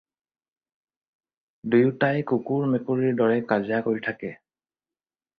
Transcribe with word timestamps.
দুয়োটাই 1.75 2.23
কুকুৰ-মেকুৰীৰ 2.31 3.19
দৰে 3.19 3.35
কাজিয়া 3.51 3.83
কৰি 3.89 4.01
থাকে। 4.09 4.33